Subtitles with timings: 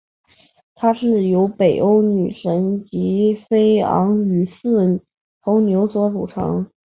[0.73, 5.03] 它是由北欧女神吉菲昂与四
[5.43, 6.71] 头牛所组成。